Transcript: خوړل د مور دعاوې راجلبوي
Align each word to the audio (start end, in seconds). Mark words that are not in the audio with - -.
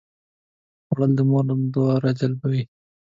خوړل 0.87 1.11
د 1.17 1.19
مور 1.29 1.45
دعاوې 1.73 2.01
راجلبوي 2.05 2.63